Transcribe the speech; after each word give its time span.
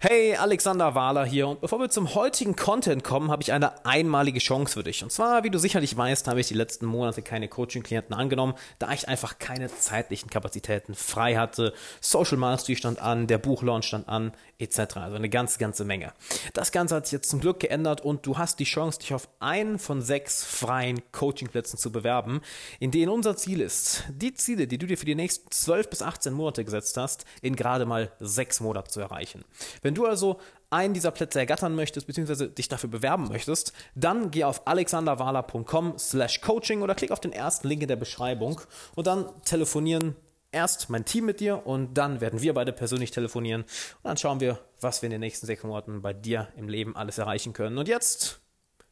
Hey, 0.00 0.36
Alexander 0.36 0.94
Wahler 0.94 1.24
hier 1.24 1.48
und 1.48 1.60
bevor 1.60 1.80
wir 1.80 1.90
zum 1.90 2.14
heutigen 2.14 2.54
Content 2.54 3.02
kommen, 3.02 3.32
habe 3.32 3.42
ich 3.42 3.52
eine 3.52 3.84
einmalige 3.84 4.38
Chance 4.38 4.74
für 4.74 4.84
dich. 4.84 5.02
Und 5.02 5.10
zwar, 5.10 5.42
wie 5.42 5.50
du 5.50 5.58
sicherlich 5.58 5.96
weißt, 5.96 6.28
habe 6.28 6.38
ich 6.38 6.46
die 6.46 6.54
letzten 6.54 6.86
Monate 6.86 7.20
keine 7.20 7.48
Coaching-Klienten 7.48 8.14
angenommen, 8.14 8.54
da 8.78 8.92
ich 8.92 9.08
einfach 9.08 9.40
keine 9.40 9.66
zeitlichen 9.66 10.30
Kapazitäten 10.30 10.94
frei 10.94 11.34
hatte. 11.34 11.74
Social 12.00 12.36
Mastery 12.36 12.76
stand 12.76 13.00
an, 13.00 13.26
der 13.26 13.38
Buchlaunch 13.38 13.86
stand 13.86 14.08
an, 14.08 14.30
etc. 14.60 14.98
Also 14.98 15.16
eine 15.16 15.28
ganze, 15.28 15.58
ganze 15.58 15.84
Menge. 15.84 16.12
Das 16.52 16.70
Ganze 16.70 16.94
hat 16.94 17.06
sich 17.06 17.14
jetzt 17.14 17.28
zum 17.28 17.40
Glück 17.40 17.58
geändert 17.58 18.00
und 18.00 18.24
du 18.24 18.38
hast 18.38 18.60
die 18.60 18.64
Chance, 18.64 19.00
dich 19.00 19.14
auf 19.14 19.28
einen 19.40 19.80
von 19.80 20.00
sechs 20.00 20.44
freien 20.44 21.02
Coaching-Plätzen 21.10 21.76
zu 21.76 21.90
bewerben, 21.90 22.40
in 22.78 22.92
denen 22.92 23.10
unser 23.10 23.36
Ziel 23.36 23.60
ist, 23.60 24.04
die 24.10 24.32
Ziele, 24.32 24.68
die 24.68 24.78
du 24.78 24.86
dir 24.86 24.96
für 24.96 25.06
die 25.06 25.16
nächsten 25.16 25.50
12 25.50 25.90
bis 25.90 26.02
18 26.02 26.32
Monate 26.32 26.64
gesetzt 26.64 26.96
hast, 26.96 27.24
in 27.42 27.56
gerade 27.56 27.84
mal 27.84 28.12
sechs 28.20 28.60
Monaten 28.60 28.90
zu 28.90 29.00
erreichen. 29.00 29.44
Wenn 29.87 29.87
du 29.94 30.06
also 30.06 30.38
einen 30.70 30.94
dieser 30.94 31.10
Plätze 31.10 31.38
ergattern 31.38 31.74
möchtest, 31.74 32.06
beziehungsweise 32.06 32.48
dich 32.48 32.68
dafür 32.68 32.90
bewerben 32.90 33.28
möchtest, 33.28 33.72
dann 33.94 34.30
geh 34.30 34.44
auf 34.44 34.66
alexanderwala.com 34.66 35.98
slash 35.98 36.40
coaching 36.40 36.82
oder 36.82 36.94
klick 36.94 37.10
auf 37.10 37.20
den 37.20 37.32
ersten 37.32 37.68
Link 37.68 37.82
in 37.82 37.88
der 37.88 37.96
Beschreibung 37.96 38.60
und 38.94 39.06
dann 39.06 39.26
telefonieren 39.44 40.16
erst 40.52 40.90
mein 40.90 41.04
Team 41.04 41.26
mit 41.26 41.40
dir 41.40 41.66
und 41.66 41.94
dann 41.94 42.20
werden 42.20 42.42
wir 42.42 42.54
beide 42.54 42.72
persönlich 42.72 43.10
telefonieren 43.10 43.62
und 43.62 44.04
dann 44.04 44.16
schauen 44.16 44.40
wir, 44.40 44.58
was 44.80 45.02
wir 45.02 45.08
in 45.08 45.12
den 45.12 45.20
nächsten 45.20 45.46
sechs 45.46 45.62
Monaten 45.62 46.02
bei 46.02 46.12
dir 46.12 46.48
im 46.56 46.68
Leben 46.68 46.96
alles 46.96 47.18
erreichen 47.18 47.52
können. 47.52 47.78
Und 47.78 47.88
jetzt 47.88 48.40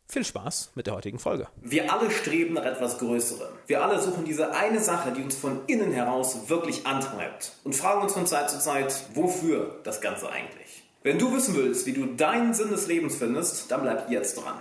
viel 0.08 0.24
Spaß 0.24 0.72
mit 0.74 0.86
der 0.86 0.94
heutigen 0.94 1.18
Folge. 1.18 1.48
Wir 1.56 1.92
alle 1.92 2.10
streben 2.10 2.54
nach 2.54 2.64
etwas 2.64 2.98
Größerem. 2.98 3.52
Wir 3.66 3.84
alle 3.84 4.00
suchen 4.00 4.24
diese 4.24 4.54
eine 4.54 4.80
Sache, 4.80 5.12
die 5.12 5.22
uns 5.22 5.34
von 5.34 5.60
innen 5.66 5.92
heraus 5.92 6.48
wirklich 6.48 6.86
antreibt 6.86 7.52
und 7.64 7.74
fragen 7.74 8.02
uns 8.02 8.12
von 8.12 8.26
Zeit 8.26 8.50
zu 8.50 8.58
Zeit, 8.60 8.94
wofür 9.14 9.80
das 9.82 10.00
Ganze 10.00 10.30
eigentlich. 10.30 10.85
Wenn 11.06 11.20
du 11.20 11.32
wissen 11.32 11.54
willst, 11.54 11.86
wie 11.86 11.92
du 11.92 12.04
deinen 12.04 12.52
Sinn 12.52 12.68
des 12.70 12.88
Lebens 12.88 13.14
findest, 13.14 13.70
dann 13.70 13.82
bleib 13.82 14.10
jetzt 14.10 14.38
dran. 14.38 14.56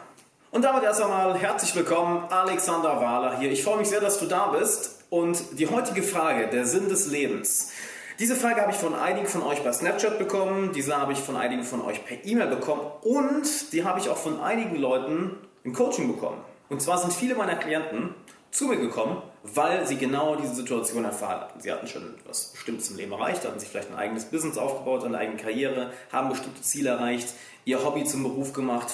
Und 0.52 0.64
damit 0.64 0.84
erst 0.84 1.02
einmal 1.02 1.36
herzlich 1.36 1.76
willkommen, 1.76 2.24
Alexander 2.30 3.02
Wahler 3.02 3.40
hier. 3.40 3.52
Ich 3.52 3.64
freue 3.64 3.80
mich 3.80 3.88
sehr, 3.88 4.00
dass 4.00 4.20
du 4.20 4.28
da 4.28 4.50
bist. 4.50 5.04
Und 5.10 5.40
die 5.58 5.66
heutige 5.68 6.04
Frage, 6.04 6.48
der 6.48 6.68
Sinn 6.68 6.88
des 6.88 7.08
Lebens. 7.08 7.72
Diese 8.20 8.36
Frage 8.36 8.62
habe 8.62 8.72
ich 8.72 8.78
von 8.78 8.94
einigen 8.94 9.26
von 9.26 9.42
euch 9.42 9.64
bei 9.64 9.74
Snapchat 9.74 10.20
bekommen, 10.20 10.72
diese 10.72 10.96
habe 10.96 11.14
ich 11.14 11.18
von 11.18 11.36
einigen 11.36 11.64
von 11.64 11.82
euch 11.82 12.06
per 12.06 12.24
E-Mail 12.24 12.50
bekommen 12.50 12.92
und 13.02 13.74
die 13.74 13.84
habe 13.84 14.00
ich 14.00 14.10
auch 14.10 14.18
von 14.18 14.40
einigen 14.40 14.76
Leuten 14.76 15.38
im 15.64 15.74
Coaching 15.74 16.08
bekommen. 16.14 16.38
Und 16.70 16.80
zwar 16.80 17.00
sind 17.00 17.12
viele 17.12 17.34
meiner 17.34 17.56
Klienten 17.56 18.14
zu 18.56 18.68
mir 18.68 18.78
gekommen, 18.78 19.22
weil 19.44 19.86
sie 19.86 19.98
genau 19.98 20.38
diese 20.38 20.56
Situation 20.56 21.04
erfahren 21.04 21.42
hatten. 21.42 21.60
Sie 21.60 21.72
hatten 21.72 21.88
schon 21.88 22.16
etwas 22.18 22.52
Bestimmtes 22.54 22.90
im 22.90 22.96
Leben 22.96 23.12
erreicht, 23.12 23.44
hatten 23.44 23.60
sich 23.60 23.68
vielleicht 23.68 23.92
ein 23.92 23.98
eigenes 23.98 24.26
Business 24.26 24.58
aufgebaut, 24.58 25.04
eine 25.04 25.18
eigene 25.18 25.38
Karriere, 25.38 25.92
haben 26.10 26.30
bestimmte 26.30 26.62
Ziele 26.62 26.92
erreicht, 26.92 27.34
ihr 27.66 27.84
Hobby 27.84 28.06
zum 28.06 28.24
Beruf 28.24 28.54
gemacht, 28.54 28.88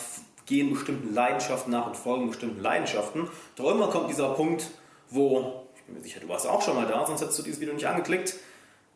gehen 0.47 0.71
bestimmten 0.71 1.13
Leidenschaften 1.13 1.71
nach 1.71 1.85
und 1.85 1.95
folgen 1.95 2.27
bestimmten 2.27 2.59
Leidenschaften. 2.59 3.29
Doch 3.55 3.69
immer 3.69 3.87
kommt 3.89 4.09
dieser 4.09 4.29
Punkt, 4.29 4.71
wo, 5.11 5.67
ich 5.75 5.83
bin 5.83 5.95
mir 5.95 6.01
sicher, 6.01 6.19
du 6.21 6.27
warst 6.27 6.47
auch 6.47 6.63
schon 6.63 6.75
mal 6.75 6.87
da, 6.87 7.05
sonst 7.05 7.21
hättest 7.21 7.37
du 7.37 7.43
dieses 7.43 7.59
Video 7.59 7.75
nicht 7.75 7.87
angeklickt, 7.87 8.33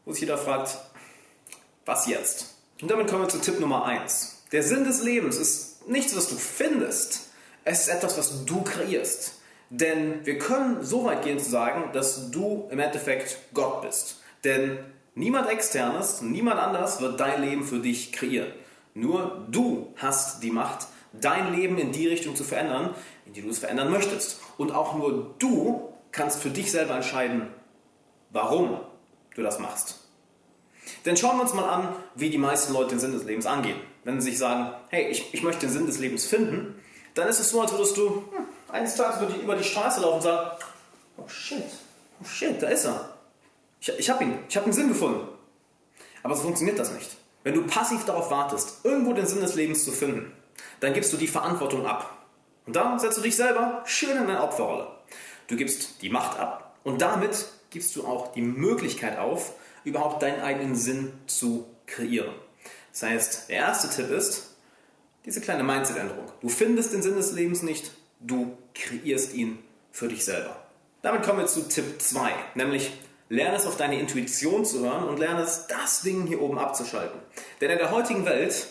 wo 0.04 0.14
sich 0.14 0.22
jeder 0.22 0.40
fragt, 0.40 0.80
was 1.86 2.08
jetzt? 2.08 2.56
Und 2.82 2.90
damit 2.90 3.08
kommen 3.08 3.22
wir 3.22 3.30
zu 3.30 3.40
Tipp 3.40 3.60
Nummer 3.60 3.86
1. 3.86 4.46
Der 4.52 4.64
Sinn 4.64 4.84
des 4.84 5.04
Lebens 5.04 5.38
ist 5.38 5.88
nichts, 5.88 6.16
was 6.16 6.28
du 6.28 6.36
findest. 6.36 7.30
Es 7.64 7.82
ist 7.82 7.90
etwas, 7.90 8.18
was 8.18 8.46
du 8.46 8.64
kreierst. 8.64 9.34
Denn 9.70 10.26
wir 10.26 10.38
können 10.38 10.84
so 10.84 11.06
weit 11.06 11.24
gehen 11.24 11.40
zu 11.40 11.50
sagen, 11.50 11.92
dass 11.94 12.32
du 12.32 12.68
im 12.72 12.80
Endeffekt 12.80 13.40
Gott 13.54 13.82
bist. 13.82 14.22
Denn 14.44 14.78
niemand 15.16 15.50
externes, 15.50 16.22
niemand 16.22 16.60
anders 16.60 17.02
wird 17.02 17.20
dein 17.20 17.42
Leben 17.42 17.64
für 17.64 17.80
dich 17.80 18.12
kreieren. 18.12 18.52
Nur 18.94 19.46
du 19.50 19.94
hast 19.98 20.44
die 20.44 20.52
Macht, 20.52 20.88
dein 21.14 21.54
Leben 21.54 21.78
in 21.78 21.92
die 21.92 22.08
Richtung 22.08 22.36
zu 22.36 22.44
verändern, 22.44 22.96
in 23.26 23.34
die 23.34 23.42
du 23.42 23.50
es 23.50 23.60
verändern 23.60 23.92
möchtest. 23.92 24.40
Und 24.58 24.74
auch 24.74 24.96
nur 24.96 25.36
du 25.40 25.90
kannst 26.12 26.42
für 26.42 26.50
dich 26.50 26.72
selber 26.72 26.96
entscheiden, 26.96 27.48
warum 28.30 28.80
du 29.36 29.42
das 29.42 29.60
machst. 29.60 30.00
Denn 31.06 31.18
schauen 31.18 31.38
wir 31.38 31.44
uns 31.44 31.54
mal 31.54 31.68
an, 31.68 31.96
wie 32.16 32.30
die 32.30 32.38
meisten 32.38 32.74
Leute 32.74 32.92
den 32.92 33.00
Sinn 33.00 33.12
des 33.12 33.24
Lebens 33.24 33.46
angehen. 33.46 33.80
Wenn 34.04 34.22
sie 34.22 34.30
sich 34.30 34.38
sagen, 34.38 34.72
hey, 34.90 35.08
ich, 35.10 35.34
ich 35.34 35.44
möchte 35.44 35.62
den 35.62 35.72
Sinn 35.72 35.88
des 35.88 36.00
Lebens 36.00 36.26
finden, 36.26 36.80
dann 37.16 37.28
ist 37.28 37.40
es 37.40 37.50
so, 37.50 37.62
als 37.62 37.72
würdest 37.72 37.98
du 37.98 38.10
hm, 38.10 38.48
eines 38.76 38.96
Tages 38.96 39.22
über 39.22 39.32
die, 39.32 39.40
über 39.42 39.56
die 39.56 39.64
Straße 39.64 40.02
laufen 40.02 40.16
und 40.16 40.22
sagen, 40.22 40.50
oh 41.18 41.28
shit, 41.28 41.64
oh 42.22 42.26
shit, 42.26 42.62
da 42.62 42.68
ist 42.68 42.86
er. 42.86 43.10
Ich, 43.80 43.90
ich 43.90 44.10
habe 44.10 44.24
ihn, 44.24 44.40
ich 44.48 44.56
habe 44.56 44.66
einen 44.66 44.74
Sinn 44.74 44.90
gefunden. 44.90 45.28
Aber 46.24 46.36
so 46.36 46.44
funktioniert 46.44 46.78
das 46.78 46.92
nicht. 46.92 47.10
Wenn 47.44 47.54
du 47.54 47.66
passiv 47.68 48.06
darauf 48.06 48.32
wartest, 48.32 48.84
irgendwo 48.84 49.14
den 49.14 49.28
Sinn 49.28 49.42
des 49.42 49.56
Lebens 49.56 49.86
zu 49.86 49.92
finden, 49.92 50.32
dann 50.80 50.94
gibst 50.94 51.14
du 51.14 51.18
die 51.18 51.28
Verantwortung 51.28 51.86
ab. 51.86 52.26
Und 52.66 52.76
dann 52.76 53.00
setzt 53.00 53.18
du 53.18 53.22
dich 53.22 53.36
selber 53.36 53.84
schön 53.86 54.18
in 54.18 54.24
eine 54.24 54.42
Opferrolle. 54.42 54.88
Du 55.48 55.56
gibst 55.56 56.02
die 56.02 56.10
Macht 56.10 56.40
ab 56.40 56.76
und 56.84 57.02
damit 57.02 57.46
gibst 57.70 57.96
du 57.96 58.08
auch 58.08 58.34
die 58.34 58.42
Möglichkeit 58.42 59.20
auf, 59.20 59.54
überhaupt 59.84 60.24
deinen 60.24 60.42
eigenen 60.42 60.76
Sinn 60.76 61.14
zu 61.28 61.68
kreieren. 61.86 62.34
Das 62.92 63.04
heißt, 63.04 63.50
der 63.50 63.58
erste 63.58 63.90
Tipp 63.90 64.10
ist 64.10 64.56
diese 65.26 65.42
kleine 65.42 65.64
Mindset-Änderung. 65.64 66.32
Du 66.42 66.50
findest 66.50 66.94
den 66.94 67.04
Sinn 67.04 67.16
des 67.16 67.34
Lebens 67.34 67.62
nicht, 67.62 67.92
du 68.26 68.58
kreierst 68.74 69.34
ihn 69.34 69.60
für 69.92 70.08
dich 70.08 70.26
selber. 70.26 70.56
Damit 71.02 71.24
kommen 71.24 71.40
wir 71.40 71.48
zu 71.48 71.68
Tipp 71.68 72.02
2, 72.02 72.32
nämlich 72.56 72.92
lerne 73.30 73.58
es 73.58 73.66
auf 73.66 73.78
deine 73.78 74.00
Intuition 74.00 74.66
zu 74.66 74.82
hören 74.82 75.08
und 75.08 75.20
lerne 75.20 75.42
es, 75.42 75.68
das 75.68 76.02
Ding 76.02 76.28
hier 76.28 76.42
oben 76.42 76.58
abzuschalten. 76.58 77.20
Denn 77.62 77.72
in 77.72 77.78
der 77.78 77.92
heutigen 77.92 78.26
Welt 78.26 78.68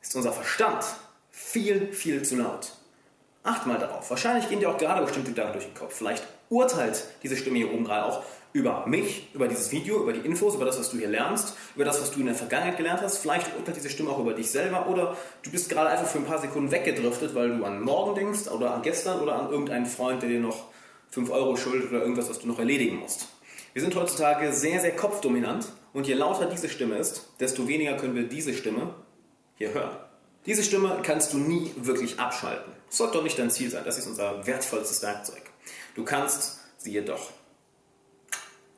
ist 0.00 0.16
unser 0.16 0.32
Verstand 0.32 0.84
viel, 1.30 1.92
viel 1.92 2.22
zu 2.22 2.36
laut. 2.36 2.72
Acht 3.44 3.66
mal 3.66 3.78
darauf. 3.78 4.08
Wahrscheinlich 4.08 4.48
gehen 4.48 4.60
dir 4.60 4.70
auch 4.70 4.78
gerade 4.78 5.02
bestimmte 5.02 5.30
Gedanken 5.30 5.54
durch 5.54 5.64
den 5.64 5.74
Kopf. 5.74 5.94
Vielleicht 5.94 6.24
urteilt 6.48 7.04
diese 7.22 7.36
Stimme 7.36 7.58
hier 7.58 7.72
oben 7.72 7.84
gerade 7.84 8.06
auch 8.06 8.22
über 8.52 8.86
mich, 8.86 9.28
über 9.34 9.48
dieses 9.48 9.72
Video, 9.72 10.00
über 10.02 10.12
die 10.12 10.20
Infos, 10.20 10.54
über 10.54 10.64
das, 10.64 10.78
was 10.78 10.90
du 10.90 10.98
hier 10.98 11.08
lernst, 11.08 11.56
über 11.74 11.84
das, 11.84 12.00
was 12.00 12.12
du 12.12 12.20
in 12.20 12.26
der 12.26 12.34
Vergangenheit 12.34 12.76
gelernt 12.76 13.00
hast. 13.02 13.18
Vielleicht 13.18 13.56
urteilt 13.56 13.76
diese 13.76 13.90
Stimme 13.90 14.10
auch 14.10 14.18
über 14.18 14.34
dich 14.34 14.50
selber 14.50 14.86
oder 14.86 15.16
du 15.42 15.50
bist 15.50 15.68
gerade 15.70 15.90
einfach 15.90 16.06
für 16.06 16.18
ein 16.18 16.24
paar 16.24 16.38
Sekunden 16.38 16.70
weggedriftet, 16.70 17.34
weil 17.34 17.56
du 17.56 17.64
an 17.64 17.80
morgen 17.80 18.14
denkst 18.14 18.48
oder 18.48 18.74
an 18.74 18.82
gestern 18.82 19.20
oder 19.20 19.36
an 19.36 19.50
irgendeinen 19.50 19.86
Freund, 19.86 20.22
der 20.22 20.28
dir 20.28 20.40
noch 20.40 20.66
5 21.10 21.30
Euro 21.30 21.56
schuldet 21.56 21.90
oder 21.90 22.00
irgendwas, 22.00 22.28
was 22.28 22.38
du 22.38 22.46
noch 22.46 22.58
erledigen 22.58 22.96
musst. 22.96 23.28
Wir 23.72 23.82
sind 23.82 23.96
heutzutage 23.96 24.52
sehr, 24.52 24.80
sehr 24.80 24.94
kopfdominant 24.94 25.66
und 25.94 26.06
je 26.06 26.14
lauter 26.14 26.46
diese 26.46 26.68
Stimme 26.68 26.96
ist, 26.96 27.32
desto 27.40 27.66
weniger 27.66 27.96
können 27.96 28.14
wir 28.14 28.24
diese 28.28 28.52
Stimme 28.52 28.94
hier 29.56 29.72
hören. 29.72 29.96
Diese 30.46 30.62
Stimme 30.64 30.98
kannst 31.02 31.32
du 31.32 31.38
nie 31.38 31.72
wirklich 31.76 32.18
abschalten. 32.18 32.72
Sollte 32.88 33.14
doch 33.14 33.22
nicht 33.22 33.38
dein 33.38 33.50
Ziel 33.50 33.70
sein. 33.70 33.84
Das 33.84 33.98
ist 33.98 34.06
unser 34.06 34.46
wertvollstes 34.46 35.02
Werkzeug. 35.02 35.42
Du 35.94 36.04
kannst 36.04 36.60
sie 36.78 36.92
jedoch 36.92 37.30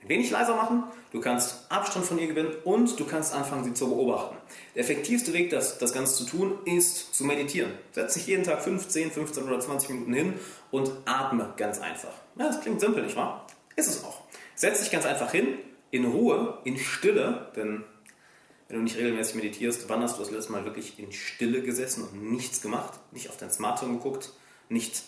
ein 0.03 0.09
wenig 0.11 0.31
leiser 0.31 0.55
machen, 0.55 0.85
du 1.13 1.21
kannst 1.21 1.65
Abstand 1.71 2.05
von 2.05 2.19
ihr 2.19 2.27
gewinnen 2.27 2.53
und 2.65 3.01
du 3.01 3.07
kannst 3.07 3.35
anfangen, 3.35 3.65
sie 3.65 3.73
zu 3.73 3.89
beobachten. 3.89 4.37
Der 4.75 4.83
effektivste 4.83 5.33
Weg, 5.33 5.49
das, 5.49 5.79
das 5.79 5.95
Ganze 5.95 6.15
zu 6.15 6.25
tun, 6.25 6.59
ist 6.67 7.15
zu 7.15 7.25
meditieren. 7.25 7.73
Setz 7.93 8.15
dich 8.15 8.27
jeden 8.27 8.45
Tag 8.45 8.63
15, 8.63 9.11
15 9.11 9.45
oder 9.45 9.59
20 9.59 9.89
Minuten 9.89 10.13
hin 10.13 10.35
und 10.71 10.93
atme 11.07 11.55
ganz 11.57 11.81
einfach. 11.81 12.13
Ja, 12.37 12.47
das 12.47 12.61
klingt 12.61 12.81
simpel, 12.81 13.05
nicht 13.05 13.17
wahr? 13.17 13.47
Ist 13.77 13.89
es 13.89 14.05
auch. 14.05 14.21
Setz 14.55 14.81
dich 14.81 14.91
ganz 14.91 15.07
einfach 15.07 15.33
hin, 15.33 15.59
in 15.91 16.05
Ruhe, 16.05 16.59
in 16.65 16.77
Stille, 16.77 17.51
denn 17.57 17.85
wenn 18.69 18.79
du 18.79 18.83
nicht 18.83 18.97
regelmäßig 18.97 19.35
meditierst, 19.35 19.89
wann 19.89 20.03
hast 20.03 20.17
du 20.17 20.23
das 20.23 20.31
letzte 20.31 20.53
Mal 20.53 20.65
wirklich 20.65 20.99
in 20.99 21.13
Stille 21.13 21.63
gesessen 21.63 22.05
und 22.05 22.31
nichts 22.33 22.63
gemacht? 22.63 22.99
Nicht 23.13 23.29
auf 23.29 23.37
dein 23.37 23.51
Smartphone 23.51 23.99
geguckt, 23.99 24.33
nicht 24.69 25.03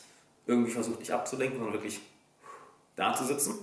irgendwie 0.47 0.71
versucht, 0.71 1.01
dich 1.01 1.13
abzulenken, 1.13 1.59
sondern 1.59 1.75
wirklich 1.75 2.01
da 2.97 3.15
zu 3.15 3.25
sitzen. 3.25 3.55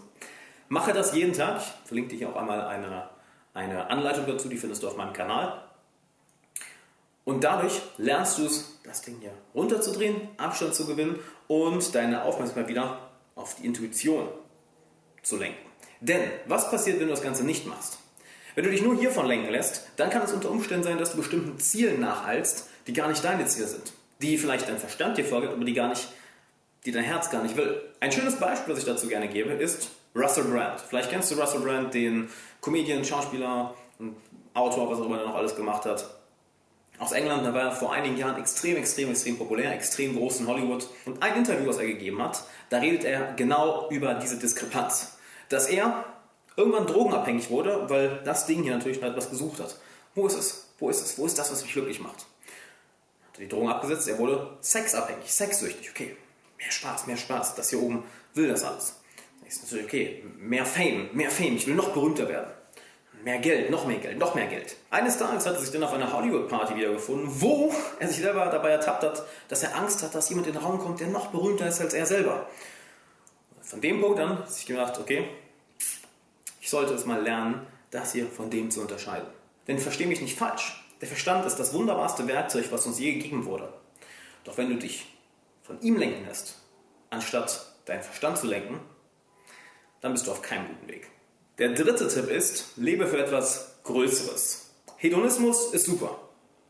Mache 0.70 0.94
das 0.94 1.14
jeden 1.14 1.34
Tag. 1.34 1.62
Ich 1.62 1.88
verlinke 1.88 2.16
dir 2.16 2.30
auch 2.30 2.36
einmal 2.36 2.62
eine, 2.62 3.10
eine 3.54 3.90
Anleitung 3.90 4.26
dazu, 4.26 4.50
die 4.50 4.58
findest 4.58 4.84
du 4.84 4.88
auf 4.88 4.98
meinem 4.98 5.14
Kanal. 5.14 5.64
Und 7.26 7.44
dadurch 7.44 7.82
lernst 7.98 8.38
du 8.38 8.46
es, 8.46 8.80
das 8.84 9.02
Ding 9.02 9.20
hier 9.20 9.34
runterzudrehen, 9.56 10.30
Abstand 10.38 10.76
zu 10.76 10.86
gewinnen 10.86 11.20
und 11.48 11.96
deine 11.96 12.24
Aufmerksamkeit 12.24 12.68
wieder 12.68 13.12
auf 13.36 13.56
die 13.56 13.66
Intuition 13.66 14.28
zu 15.22 15.38
lenken. 15.38 15.70
Denn 16.02 16.22
was 16.48 16.70
passiert, 16.70 17.00
wenn 17.00 17.08
du 17.08 17.14
das 17.14 17.24
Ganze 17.24 17.46
nicht 17.46 17.66
machst? 17.66 18.00
Wenn 18.56 18.66
du 18.66 18.72
dich 18.72 18.82
nur 18.82 18.96
hiervon 18.98 19.26
lenken 19.26 19.52
lässt, 19.52 19.88
dann 19.96 20.10
kann 20.10 20.22
es 20.22 20.32
unter 20.32 20.52
Umständen 20.52 20.84
sein, 20.84 20.98
dass 20.98 21.12
du 21.12 21.18
bestimmten 21.18 21.60
Zielen 21.60 22.00
nacheilst, 22.00 22.70
die 22.88 22.94
gar 22.94 23.08
nicht 23.08 23.24
deine 23.24 23.46
Ziele 23.46 23.68
sind. 23.68 23.94
Die 24.22 24.38
vielleicht 24.38 24.70
dein 24.70 24.78
Verstand 24.78 25.18
dir 25.18 25.26
vorgibt, 25.26 25.54
aber 25.54 25.66
die 25.66 25.74
gar 25.74 25.90
nicht, 25.90 26.08
die 26.86 26.92
dein 26.92 27.04
Herz 27.04 27.30
gar 27.30 27.44
nicht 27.44 27.58
will. 27.58 27.82
Ein 28.00 28.12
schönes 28.12 28.36
Beispiel, 28.36 28.74
das 28.74 28.84
ich 28.84 28.90
dazu 28.90 29.08
gerne 29.08 29.28
gebe, 29.28 29.52
ist 29.54 29.90
Russell 30.16 30.44
Brand. 30.46 30.82
Vielleicht 30.82 31.10
kennst 31.10 31.32
du 31.32 31.36
Russell 31.36 31.62
Brand, 31.62 31.94
den 31.94 32.30
Comedian, 32.62 33.04
Schauspieler 33.04 33.74
Autor, 34.54 34.90
was 34.90 35.00
auch 35.00 35.06
immer 35.06 35.20
er 35.20 35.26
noch 35.26 35.36
alles 35.36 35.56
gemacht 35.56 35.86
hat. 35.86 36.06
Aus 37.00 37.12
England, 37.12 37.44
da 37.44 37.54
war 37.54 37.62
er 37.64 37.72
vor 37.72 37.92
einigen 37.92 38.18
Jahren 38.18 38.40
extrem, 38.40 38.78
extrem, 38.78 39.10
extrem 39.10 39.38
populär, 39.38 39.74
extrem 39.74 40.16
groß 40.16 40.42
in 40.42 40.48
Hollywood. 40.48 40.88
Und 41.06 41.24
ein 41.24 41.36
Interview, 41.38 41.68
was 41.68 41.78
er 41.78 41.88
gegeben 41.88 42.22
hat, 42.22 42.44
da 42.70 42.78
redet 42.78 43.04
er 43.04 43.34
genau 43.34 43.90
über 43.90 44.14
diese 44.14 44.38
Diskrepanz. 44.38 45.18
Dass 45.50 45.68
er 45.68 46.06
irgendwann 46.56 46.88
drogenabhängig 46.88 47.50
wurde, 47.50 47.90
weil 47.90 48.22
das 48.24 48.46
Ding 48.46 48.64
hier 48.64 48.76
natürlich 48.76 49.02
etwas 49.02 49.30
gesucht 49.30 49.60
hat. 49.60 49.76
Wo 50.16 50.28
ist 50.28 50.38
es? 50.38 50.68
Wo 50.80 50.90
ist 50.90 51.02
es? 51.02 51.18
Wo 51.18 51.26
ist 51.26 51.38
das, 51.38 51.52
was 51.52 51.64
mich 51.64 51.74
glücklich 51.74 52.00
macht? 52.00 52.26
Hat 53.32 53.40
die 53.40 53.48
Drohung 53.48 53.70
abgesetzt, 53.70 54.08
er 54.08 54.20
wurde 54.20 54.58
sexabhängig, 54.62 55.32
sexsüchtig. 55.34 55.90
Okay, 55.90 56.16
mehr 56.58 56.72
Spaß, 56.72 57.08
mehr 57.08 57.18
Spaß. 57.18 57.56
Das 57.56 57.70
hier 57.70 57.82
oben 57.82 58.04
will 58.34 58.48
das 58.48 58.64
alles. 58.64 58.96
Ist 59.48 59.64
natürlich 59.64 59.86
okay, 59.86 60.24
mehr 60.38 60.66
Fame, 60.66 61.10
mehr 61.14 61.30
Fame. 61.30 61.56
Ich 61.58 61.68
will 61.68 61.76
noch 61.76 61.90
berühmter 61.90 62.28
werden. 62.28 62.50
Mehr 63.24 63.38
Geld, 63.38 63.70
noch 63.70 63.86
mehr 63.86 64.00
Geld, 64.00 64.18
noch 64.18 64.36
mehr 64.36 64.48
Geld. 64.48 64.76
Eines 64.90 65.18
Tages 65.18 65.46
hat 65.46 65.54
er 65.54 65.62
sich 65.62 65.72
dann 65.72 65.84
auf 65.84 65.94
einer 65.94 66.12
Hollywood-Party 66.12 66.76
wiedergefunden, 66.76 67.30
wo 67.40 67.72
er 68.00 68.08
sich 68.08 68.18
selber 68.18 68.48
dabei 68.48 68.72
ertappt 68.72 69.04
hat, 69.04 69.24
dass 69.48 69.64
er 69.64 69.76
Angst 69.76 70.04
hat, 70.04 70.14
dass 70.14 70.28
jemand 70.30 70.48
in 70.48 70.54
den 70.54 70.62
Raum 70.62 70.80
kommt, 70.80 71.00
der 71.00 71.08
noch 71.08 71.28
berühmter 71.28 71.68
ist 71.68 71.80
als 71.80 71.94
er 71.94 72.06
selber. 72.06 72.48
Von 73.62 73.80
dem 73.80 74.02
Punkt 74.02 74.20
an 74.20 74.40
hat 74.40 74.52
sich 74.52 74.66
gedacht, 74.66 75.00
okay, 75.00 75.28
ich 76.64 76.70
sollte 76.70 76.94
es 76.94 77.06
mal 77.06 77.22
lernen, 77.22 77.68
das 77.92 78.14
hier 78.14 78.26
von 78.26 78.50
dem 78.50 78.72
zu 78.72 78.80
unterscheiden. 78.80 79.28
Denn 79.68 79.80
verstehe 79.80 80.08
mich 80.08 80.22
nicht 80.22 80.38
falsch. 80.38 80.82
Der 81.02 81.10
Verstand 81.10 81.46
ist 81.46 81.58
das 81.58 81.74
wunderbarste 81.74 82.26
Werkzeug, 82.26 82.68
was 82.72 82.86
uns 82.86 83.00
je 83.00 83.16
gegeben 83.16 83.44
wurde. 83.44 83.74
Doch 84.46 84.58
wenn 84.58 84.70
du 84.70 84.78
dich 84.78 85.14
von 85.62 85.82
ihm 85.82 85.98
lenken 85.98 86.26
lässt, 86.26 86.62
anstatt 87.10 87.74
deinen 87.84 88.02
Verstand 88.02 88.38
zu 88.38 88.48
lenken, 88.48 88.80
dann 90.00 90.14
bist 90.14 90.26
du 90.26 90.32
auf 90.32 90.42
keinem 90.42 90.70
guten 90.70 90.88
Weg. 90.88 91.10
Der 91.58 91.74
dritte 91.74 92.08
Tipp 92.08 92.30
ist, 92.30 92.78
lebe 92.78 93.08
für 93.08 93.22
etwas 93.22 93.80
Größeres. 93.84 94.72
Hedonismus 94.96 95.74
ist 95.74 95.86
super. 95.86 96.18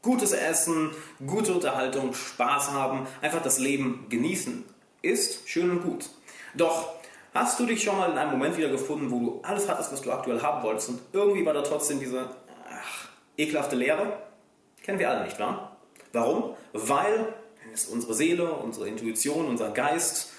Gutes 0.01 0.31
Essen, 0.31 0.89
gute 1.27 1.53
Unterhaltung, 1.53 2.15
Spaß 2.15 2.71
haben, 2.71 3.05
einfach 3.21 3.43
das 3.43 3.59
Leben 3.59 4.07
genießen, 4.09 4.65
ist 5.03 5.47
schön 5.47 5.69
und 5.69 5.83
gut. 5.83 6.09
Doch 6.55 6.95
hast 7.33 7.59
du 7.59 7.65
dich 7.65 7.83
schon 7.83 7.97
mal 7.97 8.11
in 8.11 8.17
einem 8.17 8.31
Moment 8.31 8.57
wieder 8.57 8.69
gefunden, 8.69 9.11
wo 9.11 9.19
du 9.19 9.41
alles 9.43 9.67
hattest, 9.67 9.91
was 9.91 10.01
du 10.01 10.11
aktuell 10.11 10.41
haben 10.41 10.63
wolltest 10.63 10.89
und 10.89 11.01
irgendwie 11.13 11.45
war 11.45 11.53
da 11.53 11.61
trotzdem 11.61 11.99
diese 11.99 12.29
ach, 12.69 13.09
ekelhafte 13.37 13.75
Leere? 13.75 14.19
Kennen 14.83 14.99
wir 14.99 15.09
alle 15.09 15.23
nicht, 15.23 15.39
wahr? 15.39 15.77
Warum? 16.11 16.55
Weil 16.73 17.33
es 17.73 17.85
unsere 17.85 18.13
Seele, 18.13 18.51
unsere 18.53 18.87
Intuition, 18.87 19.47
unser 19.47 19.71
Geist, 19.71 20.29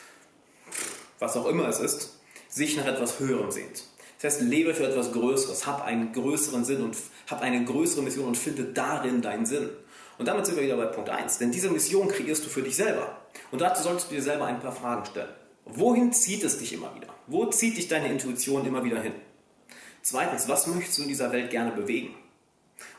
was 1.18 1.36
auch 1.36 1.46
immer 1.46 1.68
es 1.68 1.80
ist, 1.80 2.20
sich 2.48 2.76
nach 2.76 2.86
etwas 2.86 3.18
Höherem 3.18 3.50
sehnt. 3.50 3.84
Das 4.20 4.34
heißt, 4.34 4.42
lebe 4.42 4.74
für 4.74 4.86
etwas 4.86 5.12
Größeres, 5.12 5.66
hab 5.66 5.84
einen 5.84 6.12
größeren 6.12 6.64
Sinn 6.64 6.82
und 6.82 6.96
hab 7.28 7.42
eine 7.42 7.64
größere 7.64 8.02
Mission 8.02 8.28
und 8.28 8.36
finde 8.36 8.64
darin 8.64 9.20
deinen 9.20 9.46
Sinn. 9.46 9.70
Und 10.18 10.28
damit 10.28 10.46
sind 10.46 10.56
wir 10.56 10.62
wieder 10.62 10.76
bei 10.76 10.86
Punkt 10.86 11.10
1. 11.10 11.38
Denn 11.38 11.50
diese 11.50 11.70
Mission 11.70 12.08
kreierst 12.08 12.44
du 12.44 12.48
für 12.48 12.62
dich 12.62 12.76
selber. 12.76 13.18
Und 13.50 13.60
dazu 13.60 13.82
solltest 13.82 14.10
du 14.10 14.14
dir 14.14 14.22
selber 14.22 14.46
ein 14.46 14.60
paar 14.60 14.72
Fragen 14.72 15.04
stellen. 15.04 15.28
Wohin 15.66 16.12
zieht 16.12 16.44
es 16.44 16.58
dich 16.58 16.72
immer 16.72 16.94
wieder? 16.94 17.08
Wo 17.26 17.46
zieht 17.46 17.76
dich 17.76 17.88
deine 17.88 18.08
Intuition 18.08 18.66
immer 18.66 18.84
wieder 18.84 19.00
hin? 19.00 19.14
Zweitens, 20.02 20.48
was 20.48 20.66
möchtest 20.66 20.98
du 20.98 21.02
in 21.02 21.08
dieser 21.08 21.32
Welt 21.32 21.50
gerne 21.50 21.72
bewegen? 21.72 22.14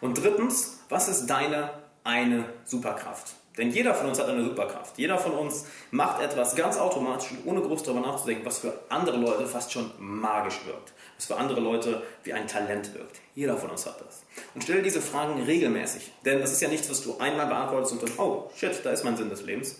Und 0.02 0.22
drittens, 0.22 0.80
was 0.90 1.08
ist 1.08 1.28
deine 1.28 1.70
eine 2.04 2.46
Superkraft? 2.66 3.36
Denn 3.58 3.72
jeder 3.72 3.94
von 3.94 4.08
uns 4.08 4.20
hat 4.20 4.28
eine 4.28 4.44
Superkraft. 4.44 4.98
Jeder 4.98 5.18
von 5.18 5.32
uns 5.34 5.66
macht 5.92 6.22
etwas 6.22 6.56
ganz 6.56 6.78
automatisch 6.78 7.32
und 7.32 7.46
ohne 7.46 7.62
groß 7.62 7.84
darüber 7.84 8.02
nachzudenken, 8.02 8.46
was 8.46 8.60
für 8.60 8.74
andere 8.90 9.18
Leute 9.18 9.48
fast 9.48 9.72
schon 9.72 9.92
magisch 9.98 10.66
wirkt. 10.66 10.94
Was 11.18 11.28
für 11.28 11.38
andere 11.38 11.62
Leute 11.62 12.02
wie 12.24 12.34
ein 12.34 12.48
Talent 12.48 12.94
wirkt. 12.94 13.22
Jeder 13.34 13.56
von 13.56 13.70
uns 13.70 13.86
hat 13.86 14.02
das. 14.02 14.24
Und 14.54 14.64
stelle 14.64 14.82
diese 14.82 15.02
Fragen 15.02 15.42
regelmäßig. 15.44 16.12
Denn 16.26 16.42
das 16.42 16.52
ist 16.52 16.62
ja 16.62 16.68
nichts, 16.68 16.90
was 16.90 17.02
du 17.02 17.18
einmal 17.18 17.48
beantwortest 17.48 17.94
und 17.94 18.04
dann, 18.04 18.12
oh 18.18 18.50
shit, 18.56 18.82
da 18.84 18.92
ist 18.92 19.06
mein 19.06 19.16
Sinn 19.16 19.30
des 19.30 19.44
Lebens. 19.44 19.78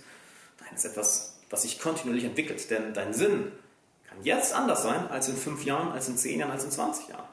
Nein, 0.62 0.70
das 0.72 0.86
ist 0.86 0.92
etwas, 0.92 1.40
was 1.56 1.62
sich 1.62 1.80
kontinuierlich 1.80 2.26
entwickelt. 2.26 2.70
Denn 2.70 2.94
dein 2.94 3.14
Sinn 3.14 3.54
kann 4.10 4.18
jetzt 4.24 4.54
anders 4.54 4.84
sein 4.84 5.08
als 5.08 5.30
in 5.30 5.38
fünf 5.38 5.64
Jahren, 5.64 5.94
als 5.94 6.10
in 6.10 6.18
zehn 6.18 6.42
Jahren, 6.42 6.52
als 6.52 6.66
in 6.66 6.72
20 6.72 7.08
Jahren. 7.08 7.24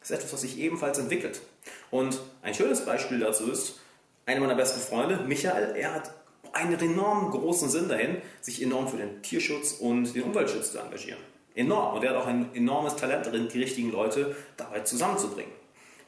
Das 0.00 0.10
ist 0.10 0.16
etwas, 0.16 0.32
was 0.32 0.40
sich 0.40 0.58
ebenfalls 0.58 0.98
entwickelt. 0.98 1.42
Und 1.90 2.18
ein 2.40 2.54
schönes 2.54 2.86
Beispiel 2.86 3.18
dazu 3.20 3.50
ist, 3.50 3.78
einer 4.24 4.40
meiner 4.40 4.54
besten 4.54 4.80
Freunde, 4.80 5.18
Michael, 5.26 5.76
er 5.76 5.92
hat 5.92 6.10
einen 6.54 6.80
enorm 6.80 7.30
großen 7.30 7.68
Sinn 7.68 7.90
dahin, 7.90 8.16
sich 8.40 8.62
enorm 8.62 8.88
für 8.88 8.96
den 8.96 9.20
Tierschutz 9.20 9.72
und 9.72 10.14
den 10.14 10.22
Umweltschutz 10.22 10.72
zu 10.72 10.78
engagieren. 10.78 11.20
Enorm. 11.54 11.96
Und 11.96 12.04
er 12.04 12.10
hat 12.10 12.16
auch 12.16 12.26
ein 12.26 12.54
enormes 12.54 12.96
Talent 12.96 13.26
darin, 13.26 13.48
die 13.48 13.58
richtigen 13.58 13.92
Leute 13.92 14.34
dabei 14.56 14.80
zusammenzubringen. 14.80 15.52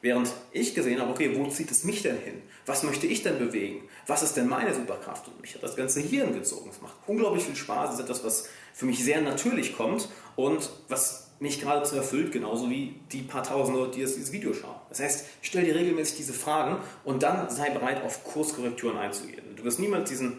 Während 0.01 0.31
ich 0.51 0.75
gesehen 0.75 1.01
habe, 1.01 1.11
okay, 1.11 1.37
wo 1.37 1.47
zieht 1.47 1.71
es 1.71 1.83
mich 1.83 2.01
denn 2.01 2.17
hin? 2.17 2.41
Was 2.65 2.83
möchte 2.83 3.05
ich 3.05 3.21
denn 3.21 3.37
bewegen? 3.37 3.81
Was 4.07 4.23
ist 4.23 4.37
denn 4.37 4.47
meine 4.47 4.73
Superkraft? 4.73 5.27
Und 5.27 5.41
mich 5.41 5.55
hat 5.55 5.63
das 5.63 5.75
Ganze 5.75 5.99
hierhin 5.99 6.33
gezogen. 6.33 6.69
Es 6.69 6.81
macht 6.81 6.95
unglaublich 7.05 7.43
viel 7.43 7.55
Spaß. 7.55 7.89
Es 7.89 7.95
ist 7.99 8.05
etwas, 8.05 8.23
was 8.23 8.49
für 8.73 8.85
mich 8.85 9.03
sehr 9.03 9.21
natürlich 9.21 9.75
kommt 9.75 10.07
und 10.37 10.69
was 10.87 11.29
mich 11.39 11.59
geradezu 11.59 11.95
erfüllt, 11.95 12.31
genauso 12.31 12.69
wie 12.69 12.95
die 13.11 13.21
paar 13.21 13.43
tausend 13.43 13.77
Leute, 13.77 13.91
die 13.91 13.99
dieses 13.99 14.31
Video 14.31 14.53
schauen. 14.53 14.75
Das 14.89 14.99
heißt, 14.99 15.25
stell 15.41 15.63
dir 15.63 15.75
regelmäßig 15.75 16.17
diese 16.17 16.33
Fragen 16.33 16.77
und 17.05 17.23
dann 17.23 17.49
sei 17.49 17.69
bereit, 17.69 18.03
auf 18.03 18.23
Kurskorrekturen 18.23 18.97
einzugehen. 18.97 19.55
Du 19.55 19.63
wirst 19.63 19.79
niemals 19.79 20.09
diesen 20.09 20.37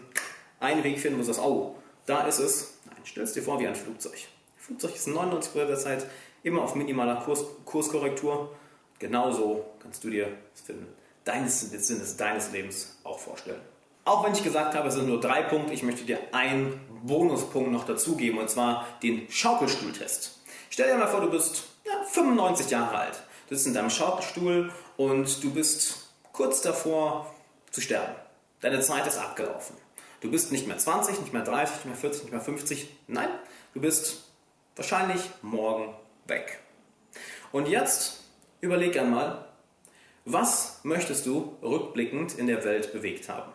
einen 0.59 0.83
Weg 0.83 0.99
finden, 0.99 1.17
wo 1.17 1.21
du 1.21 1.25
sagst, 1.25 1.41
oh, 1.41 1.75
da 2.05 2.27
ist 2.27 2.39
es. 2.39 2.75
Nein, 2.85 2.97
stell 3.03 3.23
es 3.23 3.33
dir 3.33 3.41
vor 3.41 3.59
wie 3.59 3.67
ein 3.67 3.75
Flugzeug. 3.75 4.13
Ein 4.13 4.63
Flugzeug 4.63 4.95
ist 4.95 5.07
99% 5.07 5.65
der 5.65 5.77
Zeit 5.77 6.05
immer 6.43 6.61
auf 6.61 6.75
minimaler 6.75 7.21
Kurs, 7.21 7.45
Kurskorrektur. 7.65 8.55
Genauso 9.01 9.65
kannst 9.81 10.03
du 10.03 10.11
dir 10.11 10.27
Finden 10.53 10.85
deines 11.23 11.59
Sinnes, 11.59 12.17
deines 12.17 12.51
Lebens 12.51 12.99
auch 13.03 13.17
vorstellen. 13.17 13.59
Auch 14.05 14.23
wenn 14.23 14.33
ich 14.33 14.43
gesagt 14.43 14.75
habe, 14.75 14.89
es 14.89 14.93
sind 14.93 15.07
nur 15.07 15.19
drei 15.19 15.41
Punkte, 15.41 15.73
ich 15.73 15.81
möchte 15.81 16.03
dir 16.03 16.19
einen 16.33 16.79
Bonuspunkt 17.01 17.71
noch 17.71 17.83
dazugeben, 17.83 18.37
und 18.37 18.47
zwar 18.47 18.87
den 19.01 19.27
Schaukelstuhltest. 19.29 20.39
Stell 20.69 20.91
dir 20.91 20.99
mal 20.99 21.07
vor, 21.07 21.21
du 21.21 21.31
bist 21.31 21.63
ja, 21.83 22.03
95 22.03 22.69
Jahre 22.69 22.95
alt. 22.95 23.23
Du 23.49 23.55
sitzt 23.55 23.67
in 23.67 23.73
deinem 23.73 23.89
Schaukelstuhl 23.89 24.71
und 24.97 25.43
du 25.43 25.51
bist 25.51 26.11
kurz 26.31 26.61
davor 26.61 27.33
zu 27.71 27.81
sterben. 27.81 28.13
Deine 28.59 28.81
Zeit 28.81 29.07
ist 29.07 29.17
abgelaufen. 29.17 29.75
Du 30.19 30.29
bist 30.29 30.51
nicht 30.51 30.67
mehr 30.67 30.77
20, 30.77 31.19
nicht 31.21 31.33
mehr 31.33 31.43
30, 31.43 31.77
nicht 31.77 31.85
mehr 31.85 31.95
40, 31.95 32.21
nicht 32.21 32.31
mehr 32.31 32.41
50. 32.41 32.87
Nein, 33.07 33.29
du 33.73 33.81
bist 33.81 34.25
wahrscheinlich 34.75 35.21
morgen 35.41 35.95
weg. 36.27 36.59
Und 37.51 37.67
jetzt 37.67 38.20
überleg 38.61 38.97
einmal, 38.97 39.45
was 40.25 40.79
möchtest 40.83 41.25
du 41.25 41.57
rückblickend 41.61 42.37
in 42.37 42.47
der 42.47 42.63
Welt 42.63 42.93
bewegt 42.93 43.27
haben? 43.27 43.51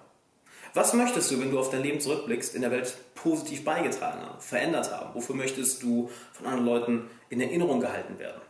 Was 0.75 0.93
möchtest 0.93 1.31
du, 1.31 1.41
wenn 1.41 1.51
du 1.51 1.59
auf 1.59 1.71
dein 1.71 1.83
Leben 1.83 2.01
zurückblickst, 2.01 2.55
in 2.55 2.61
der 2.61 2.71
Welt 2.71 2.95
positiv 3.15 3.65
beigetragen 3.65 4.21
haben, 4.21 4.41
verändert 4.41 4.91
haben? 4.91 5.15
Wofür 5.15 5.35
möchtest 5.35 5.83
du 5.83 6.11
von 6.33 6.47
anderen 6.47 6.67
Leuten 6.67 7.11
in 7.31 7.41
Erinnerung 7.41 7.81
gehalten 7.81 8.19
werden? 8.19 8.43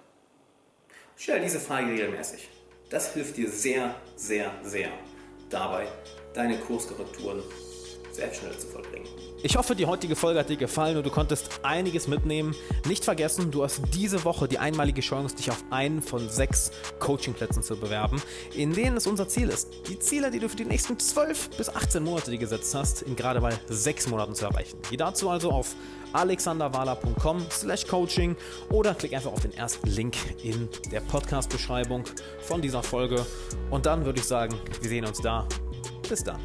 Stell 1.16 1.40
diese 1.40 1.60
Frage 1.60 1.92
regelmäßig. 1.92 2.48
Das 2.90 3.14
hilft 3.14 3.36
dir 3.36 3.48
sehr, 3.48 3.94
sehr, 4.16 4.50
sehr 4.62 4.90
dabei, 5.50 5.86
deine 6.34 6.58
Kurskorrekturen 6.58 7.42
schnell 8.16 8.56
zu 8.56 8.66
vollbringen. 8.66 9.06
Ich 9.42 9.56
hoffe, 9.56 9.76
die 9.76 9.86
heutige 9.86 10.16
Folge 10.16 10.40
hat 10.40 10.48
dir 10.48 10.56
gefallen 10.56 10.96
und 10.96 11.06
du 11.06 11.10
konntest 11.10 11.60
einiges 11.62 12.08
mitnehmen. 12.08 12.54
Nicht 12.88 13.04
vergessen, 13.04 13.50
du 13.50 13.62
hast 13.62 13.80
diese 13.94 14.24
Woche 14.24 14.48
die 14.48 14.58
einmalige 14.58 15.02
Chance, 15.02 15.36
dich 15.36 15.50
auf 15.50 15.62
einen 15.70 16.02
von 16.02 16.28
sechs 16.28 16.72
Coachingplätzen 16.98 17.62
zu 17.62 17.76
bewerben, 17.76 18.20
in 18.54 18.72
denen 18.72 18.96
es 18.96 19.06
unser 19.06 19.28
Ziel 19.28 19.50
ist, 19.50 19.68
die 19.88 19.98
Ziele, 19.98 20.30
die 20.30 20.38
du 20.38 20.48
für 20.48 20.56
die 20.56 20.64
nächsten 20.64 20.98
12 20.98 21.50
bis 21.50 21.68
18 21.68 22.02
Monate 22.02 22.30
dir 22.30 22.38
gesetzt 22.38 22.74
hast, 22.74 23.02
in 23.02 23.14
gerade 23.14 23.40
mal 23.40 23.56
sechs 23.68 24.08
Monaten 24.08 24.34
zu 24.34 24.46
erreichen. 24.46 24.78
Geh 24.90 24.96
dazu 24.96 25.28
also 25.30 25.50
auf 25.50 25.76
alexanderwala.com 26.12 27.46
slash 27.50 27.86
coaching 27.86 28.36
oder 28.70 28.94
klick 28.94 29.12
einfach 29.12 29.32
auf 29.32 29.40
den 29.40 29.52
ersten 29.52 29.88
Link 29.88 30.16
in 30.42 30.68
der 30.90 31.00
Podcast-Beschreibung 31.00 32.04
von 32.40 32.62
dieser 32.62 32.82
Folge 32.82 33.24
und 33.70 33.86
dann 33.86 34.04
würde 34.04 34.18
ich 34.18 34.26
sagen, 34.26 34.54
wir 34.80 34.88
sehen 34.88 35.04
uns 35.04 35.20
da. 35.20 35.46
Bis 36.08 36.24
dann. 36.24 36.40